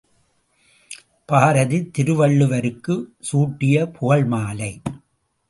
பாரதி, 1.29 1.79
திருவள்ளுவருக்குச் 1.97 3.05
சூட்டிய 3.19 3.85
புகழ்மாலை. 3.99 4.71